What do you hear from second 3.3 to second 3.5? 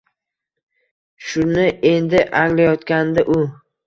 u.